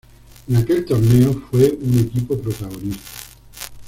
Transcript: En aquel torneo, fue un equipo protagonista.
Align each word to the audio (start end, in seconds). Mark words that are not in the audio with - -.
En 0.47 0.55
aquel 0.55 0.83
torneo, 0.83 1.43
fue 1.51 1.77
un 1.79 1.99
equipo 1.99 2.35
protagonista. 2.35 3.07